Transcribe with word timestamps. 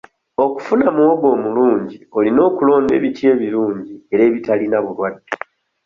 Okufuna 0.45 0.85
muwogo 0.95 1.27
omulungi 1.35 1.97
olina 2.17 2.39
okulonda 2.49 2.91
ebiti 2.97 3.23
ebirungi 3.33 3.93
era 4.13 4.21
ebitalina 4.29 4.77
bulwadde. 4.85 5.31